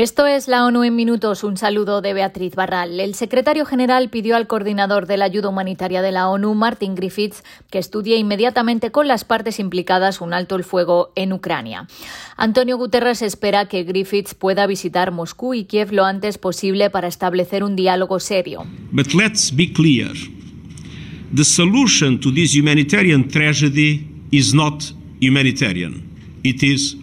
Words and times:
Esto 0.00 0.26
es 0.26 0.48
la 0.48 0.64
ONU 0.64 0.82
en 0.84 0.96
minutos. 0.96 1.44
Un 1.44 1.58
saludo 1.58 2.00
de 2.00 2.14
Beatriz 2.14 2.54
Barral. 2.54 3.00
El 3.00 3.14
secretario 3.14 3.66
general 3.66 4.08
pidió 4.08 4.34
al 4.34 4.46
coordinador 4.46 5.06
de 5.06 5.18
la 5.18 5.26
ayuda 5.26 5.50
humanitaria 5.50 6.00
de 6.00 6.10
la 6.10 6.30
ONU, 6.30 6.54
Martin 6.54 6.94
Griffiths, 6.94 7.44
que 7.70 7.76
estudie 7.76 8.16
inmediatamente 8.16 8.92
con 8.92 9.08
las 9.08 9.24
partes 9.24 9.60
implicadas 9.60 10.22
un 10.22 10.32
alto 10.32 10.56
el 10.56 10.64
fuego 10.64 11.12
en 11.16 11.34
Ucrania. 11.34 11.86
Antonio 12.38 12.78
Guterres 12.78 13.20
espera 13.20 13.68
que 13.68 13.82
Griffiths 13.84 14.32
pueda 14.32 14.66
visitar 14.66 15.10
Moscú 15.10 15.52
y 15.52 15.64
Kiev 15.64 15.92
lo 15.92 16.06
antes 16.06 16.38
posible 16.38 16.88
para 16.88 17.06
establecer 17.06 17.62
un 17.62 17.76
diálogo 17.76 18.20
serio. 18.20 18.64
But 18.92 19.12
let's 19.12 19.54
be 19.54 19.70
clear. 19.70 20.12
The 21.34 21.44
solution 21.44 22.18
to 22.20 22.32
this 22.32 22.56
humanitarian 22.56 23.28
tragedy 23.28 24.08
is 24.30 24.54
not 24.54 24.82
humanitarian. 25.20 26.08
It 26.42 26.62
is 26.62 26.96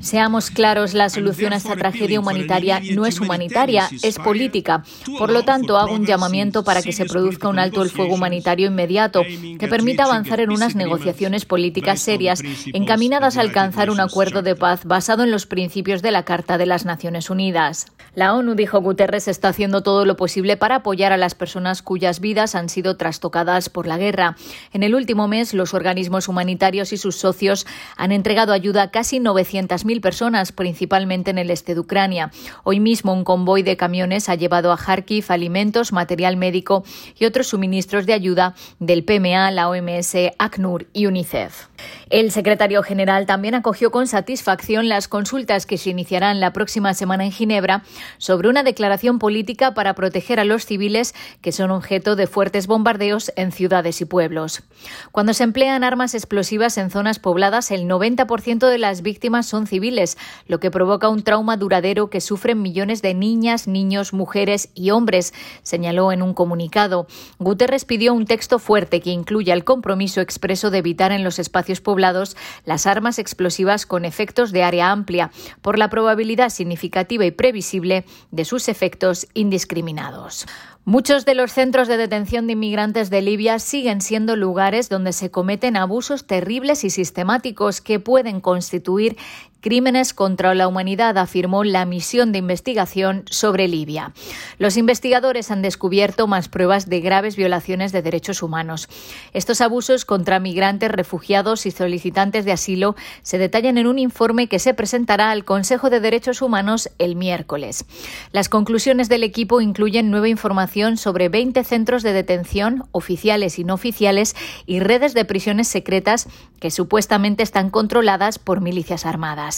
Seamos 0.00 0.50
claros, 0.50 0.94
la 0.94 1.08
solución 1.08 1.52
a 1.52 1.56
esta 1.56 1.76
tragedia 1.76 2.20
humanitaria 2.20 2.80
no 2.94 3.06
es 3.06 3.20
humanitaria, 3.20 3.88
es 4.02 4.18
política. 4.18 4.84
Por 5.18 5.30
lo 5.30 5.44
tanto, 5.44 5.78
hago 5.78 5.94
un 5.94 6.06
llamamiento 6.06 6.64
para 6.64 6.82
que 6.82 6.92
se 6.92 7.06
produzca 7.06 7.48
un 7.48 7.58
alto 7.58 7.82
el 7.82 7.90
fuego 7.90 8.14
humanitario 8.14 8.66
inmediato 8.68 9.22
que 9.58 9.68
permita 9.68 10.04
avanzar 10.04 10.40
en 10.40 10.50
unas 10.50 10.74
negociaciones 10.74 11.44
políticas 11.44 12.00
serias 12.00 12.42
encaminadas 12.72 13.36
a 13.36 13.40
alcanzar 13.40 13.90
un 13.90 14.00
acuerdo 14.00 14.42
de 14.42 14.56
paz 14.56 14.84
basado 14.84 15.22
en 15.22 15.30
los 15.30 15.46
principios 15.46 16.02
de 16.02 16.10
la 16.10 16.24
Carta 16.24 16.58
de 16.58 16.66
las 16.66 16.84
Naciones 16.84 17.30
Unidas. 17.30 17.86
La 18.14 18.34
ONU, 18.34 18.54
dijo 18.54 18.80
Guterres, 18.80 19.28
está 19.28 19.48
haciendo 19.48 19.82
todo 19.82 20.04
lo 20.04 20.16
posible 20.16 20.56
para 20.56 20.76
apoyar 20.76 21.12
a 21.12 21.16
las 21.16 21.34
personas 21.34 21.80
cuyas 21.80 22.20
vidas 22.20 22.54
han 22.54 22.68
sido 22.68 22.96
trastocadas 22.96 23.70
por 23.70 23.86
la 23.86 23.96
guerra. 23.96 24.36
En 24.72 24.82
el 24.82 24.94
último 24.94 25.28
mes, 25.28 25.54
los 25.54 25.72
organismos 25.72 26.28
humanitarios 26.28 26.92
y 26.92 26.98
sus 26.98 27.16
socios 27.16 27.66
han 27.96 28.12
entregado 28.12 28.52
ayuda 28.52 28.90
casi 28.90 29.21
900.000 29.22 30.00
personas, 30.00 30.52
principalmente 30.52 31.30
en 31.30 31.38
el 31.38 31.50
este 31.50 31.74
de 31.74 31.80
Ucrania. 31.80 32.30
Hoy 32.64 32.80
mismo 32.80 33.12
un 33.12 33.24
convoy 33.24 33.62
de 33.62 33.76
camiones 33.76 34.28
ha 34.28 34.34
llevado 34.34 34.72
a 34.72 34.76
Kharkiv 34.76 35.26
alimentos, 35.28 35.92
material 35.92 36.36
médico 36.36 36.84
y 37.18 37.24
otros 37.24 37.48
suministros 37.48 38.06
de 38.06 38.12
ayuda 38.12 38.54
del 38.78 39.04
PMA, 39.04 39.50
la 39.50 39.68
OMS, 39.68 40.14
ACNUR 40.38 40.86
y 40.92 41.06
UNICEF. 41.06 41.66
El 42.10 42.30
secretario 42.30 42.82
general 42.82 43.26
también 43.26 43.54
acogió 43.54 43.90
con 43.90 44.06
satisfacción 44.06 44.88
las 44.88 45.08
consultas 45.08 45.66
que 45.66 45.78
se 45.78 45.90
iniciarán 45.90 46.40
la 46.40 46.52
próxima 46.52 46.94
semana 46.94 47.24
en 47.24 47.32
Ginebra 47.32 47.84
sobre 48.18 48.48
una 48.48 48.62
declaración 48.62 49.18
política 49.18 49.74
para 49.74 49.94
proteger 49.94 50.38
a 50.38 50.44
los 50.44 50.66
civiles 50.66 51.14
que 51.40 51.52
son 51.52 51.70
objeto 51.70 52.16
de 52.16 52.26
fuertes 52.26 52.66
bombardeos 52.66 53.32
en 53.36 53.52
ciudades 53.52 54.00
y 54.00 54.04
pueblos. 54.04 54.62
Cuando 55.10 55.34
se 55.34 55.44
emplean 55.44 55.84
armas 55.84 56.14
explosivas 56.14 56.78
en 56.78 56.90
zonas 56.90 57.18
pobladas, 57.18 57.70
el 57.70 57.84
90% 57.88 58.68
de 58.68 58.78
las 58.78 59.02
víctimas 59.02 59.11
son 59.42 59.66
civiles, 59.66 60.16
lo 60.46 60.60
que 60.60 60.70
provoca 60.70 61.08
un 61.08 61.22
trauma 61.22 61.56
duradero 61.56 62.10
que 62.10 62.20
sufren 62.20 62.62
millones 62.62 63.02
de 63.02 63.14
niñas, 63.14 63.66
niños, 63.66 64.12
mujeres 64.12 64.70
y 64.74 64.90
hombres, 64.90 65.32
señaló 65.62 66.12
en 66.12 66.22
un 66.22 66.34
comunicado. 66.34 67.06
Guterres 67.38 67.84
pidió 67.84 68.14
un 68.14 68.26
texto 68.26 68.58
fuerte 68.58 69.00
que 69.00 69.10
incluya 69.10 69.54
el 69.54 69.64
compromiso 69.64 70.20
expreso 70.20 70.70
de 70.70 70.78
evitar 70.78 71.12
en 71.12 71.24
los 71.24 71.38
espacios 71.38 71.80
poblados 71.80 72.36
las 72.64 72.86
armas 72.86 73.18
explosivas 73.18 73.86
con 73.86 74.04
efectos 74.04 74.52
de 74.52 74.62
área 74.62 74.90
amplia, 74.90 75.30
por 75.60 75.78
la 75.78 75.88
probabilidad 75.88 76.50
significativa 76.50 77.24
y 77.24 77.30
previsible 77.30 78.04
de 78.30 78.44
sus 78.44 78.68
efectos 78.68 79.26
indiscriminados. 79.34 80.46
Muchos 80.84 81.24
de 81.24 81.36
los 81.36 81.52
centros 81.52 81.86
de 81.86 81.96
detención 81.96 82.48
de 82.48 82.54
inmigrantes 82.54 83.08
de 83.08 83.22
Libia 83.22 83.60
siguen 83.60 84.00
siendo 84.00 84.34
lugares 84.34 84.88
donde 84.88 85.12
se 85.12 85.30
cometen 85.30 85.76
abusos 85.76 86.26
terribles 86.26 86.82
y 86.82 86.90
sistemáticos 86.90 87.80
que 87.80 88.00
pueden 88.00 88.40
constituir 88.40 89.16
crímenes 89.62 90.12
contra 90.12 90.54
la 90.54 90.68
humanidad, 90.68 91.16
afirmó 91.16 91.64
la 91.64 91.86
misión 91.86 92.32
de 92.32 92.38
investigación 92.38 93.24
sobre 93.30 93.68
Libia. 93.68 94.12
Los 94.58 94.76
investigadores 94.76 95.50
han 95.50 95.62
descubierto 95.62 96.26
más 96.26 96.48
pruebas 96.48 96.90
de 96.90 97.00
graves 97.00 97.36
violaciones 97.36 97.92
de 97.92 98.02
derechos 98.02 98.42
humanos. 98.42 98.88
Estos 99.32 99.60
abusos 99.62 100.04
contra 100.04 100.40
migrantes, 100.40 100.90
refugiados 100.90 101.64
y 101.64 101.70
solicitantes 101.70 102.44
de 102.44 102.52
asilo 102.52 102.96
se 103.22 103.38
detallan 103.38 103.78
en 103.78 103.86
un 103.86 103.98
informe 103.98 104.48
que 104.48 104.58
se 104.58 104.74
presentará 104.74 105.30
al 105.30 105.44
Consejo 105.44 105.88
de 105.88 106.00
Derechos 106.00 106.42
Humanos 106.42 106.90
el 106.98 107.14
miércoles. 107.14 107.84
Las 108.32 108.48
conclusiones 108.48 109.08
del 109.08 109.22
equipo 109.22 109.60
incluyen 109.60 110.10
nueva 110.10 110.28
información 110.28 110.96
sobre 110.96 111.28
20 111.28 111.62
centros 111.62 112.02
de 112.02 112.12
detención, 112.12 112.84
oficiales 112.90 113.58
y 113.58 113.64
no 113.64 113.74
oficiales, 113.74 114.34
y 114.66 114.80
redes 114.80 115.14
de 115.14 115.24
prisiones 115.24 115.68
secretas 115.68 116.28
que 116.58 116.70
supuestamente 116.70 117.42
están 117.42 117.70
controladas 117.70 118.38
por 118.38 118.60
milicias 118.60 119.06
armadas. 119.06 119.51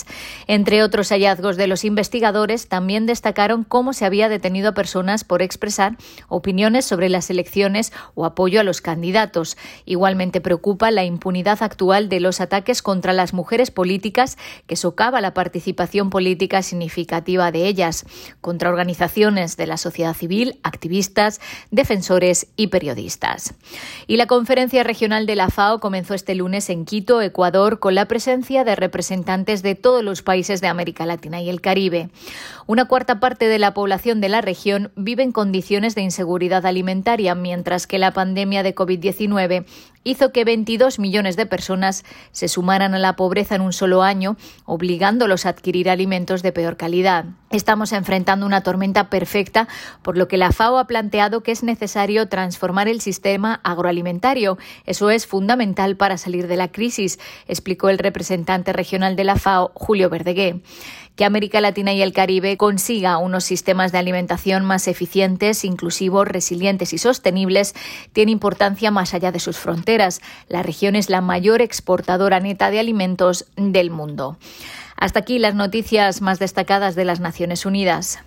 Entre 0.46 0.82
otros 0.82 1.10
hallazgos 1.10 1.56
de 1.56 1.66
los 1.66 1.84
investigadores, 1.84 2.68
también 2.68 3.06
destacaron 3.06 3.64
cómo 3.64 3.92
se 3.92 4.04
había 4.04 4.28
detenido 4.28 4.70
a 4.70 4.74
personas 4.74 5.24
por 5.24 5.42
expresar 5.42 5.96
opiniones 6.28 6.84
sobre 6.84 7.08
las 7.08 7.30
elecciones 7.30 7.92
o 8.14 8.24
apoyo 8.24 8.60
a 8.60 8.64
los 8.64 8.80
candidatos. 8.80 9.56
Igualmente 9.84 10.40
preocupa 10.40 10.90
la 10.90 11.04
impunidad 11.04 11.62
actual 11.62 12.08
de 12.08 12.20
los 12.20 12.40
ataques 12.40 12.82
contra 12.82 13.12
las 13.12 13.32
mujeres 13.32 13.70
políticas 13.70 14.36
que 14.66 14.76
socava 14.76 15.20
la 15.20 15.34
participación 15.34 16.10
política 16.10 16.62
significativa 16.62 17.52
de 17.52 17.66
ellas, 17.66 18.04
contra 18.40 18.70
organizaciones 18.70 19.56
de 19.56 19.66
la 19.66 19.76
sociedad 19.76 20.14
civil, 20.14 20.58
activistas, 20.62 21.40
defensores 21.70 22.46
y 22.56 22.68
periodistas. 22.68 23.54
Y 24.06 24.16
la 24.16 24.26
conferencia 24.26 24.82
regional 24.82 25.26
de 25.26 25.36
la 25.36 25.50
FAO 25.50 25.80
comenzó 25.80 26.14
este 26.14 26.34
lunes 26.34 26.70
en 26.70 26.84
Quito, 26.84 27.20
Ecuador, 27.20 27.78
con 27.78 27.94
la 27.94 28.06
presencia 28.06 28.64
de 28.64 28.76
representantes 28.76 29.62
de 29.62 29.74
todos 29.84 30.02
los 30.02 30.22
países 30.22 30.62
de 30.62 30.66
América 30.66 31.04
Latina 31.04 31.42
y 31.42 31.50
el 31.50 31.60
Caribe. 31.60 32.08
Una 32.66 32.86
cuarta 32.86 33.20
parte 33.20 33.48
de 33.48 33.58
la 33.58 33.74
población 33.74 34.22
de 34.22 34.30
la 34.30 34.40
región 34.40 34.90
vive 34.96 35.22
en 35.22 35.30
condiciones 35.30 35.94
de 35.94 36.00
inseguridad 36.00 36.64
alimentaria, 36.64 37.34
mientras 37.34 37.86
que 37.86 37.98
la 37.98 38.14
pandemia 38.14 38.62
de 38.62 38.74
COVID-19 38.74 39.66
hizo 40.04 40.30
que 40.32 40.44
22 40.44 40.98
millones 40.98 41.36
de 41.36 41.46
personas 41.46 42.04
se 42.30 42.48
sumaran 42.48 42.94
a 42.94 42.98
la 42.98 43.16
pobreza 43.16 43.54
en 43.54 43.62
un 43.62 43.72
solo 43.72 44.02
año, 44.02 44.36
obligándolos 44.64 45.46
a 45.46 45.48
adquirir 45.48 45.90
alimentos 45.90 46.42
de 46.42 46.52
peor 46.52 46.76
calidad. 46.76 47.24
Estamos 47.50 47.92
enfrentando 47.92 48.46
una 48.46 48.62
tormenta 48.62 49.10
perfecta, 49.10 49.68
por 50.02 50.18
lo 50.18 50.28
que 50.28 50.36
la 50.36 50.52
FAO 50.52 50.78
ha 50.78 50.86
planteado 50.86 51.42
que 51.42 51.52
es 51.52 51.62
necesario 51.62 52.28
transformar 52.28 52.88
el 52.88 53.00
sistema 53.00 53.60
agroalimentario. 53.64 54.58
Eso 54.84 55.10
es 55.10 55.26
fundamental 55.26 55.96
para 55.96 56.18
salir 56.18 56.46
de 56.48 56.56
la 56.56 56.68
crisis, 56.68 57.18
explicó 57.48 57.88
el 57.88 57.98
representante 57.98 58.72
regional 58.72 59.16
de 59.16 59.24
la 59.24 59.36
FAO, 59.36 59.72
Julio 59.74 60.10
Verdegué 60.10 60.60
que 61.16 61.24
América 61.24 61.60
Latina 61.60 61.92
y 61.92 62.02
el 62.02 62.12
Caribe 62.12 62.56
consiga 62.56 63.18
unos 63.18 63.44
sistemas 63.44 63.92
de 63.92 63.98
alimentación 63.98 64.64
más 64.64 64.88
eficientes, 64.88 65.64
inclusivos, 65.64 66.26
resilientes 66.26 66.92
y 66.92 66.98
sostenibles 66.98 67.74
tiene 68.12 68.32
importancia 68.32 68.90
más 68.90 69.14
allá 69.14 69.30
de 69.32 69.40
sus 69.40 69.56
fronteras. 69.56 70.20
La 70.48 70.62
región 70.62 70.96
es 70.96 71.10
la 71.10 71.20
mayor 71.20 71.62
exportadora 71.62 72.40
neta 72.40 72.70
de 72.70 72.80
alimentos 72.80 73.46
del 73.56 73.90
mundo. 73.90 74.36
Hasta 74.96 75.20
aquí 75.20 75.38
las 75.38 75.54
noticias 75.54 76.20
más 76.20 76.38
destacadas 76.38 76.94
de 76.94 77.04
las 77.04 77.20
Naciones 77.20 77.66
Unidas. 77.66 78.20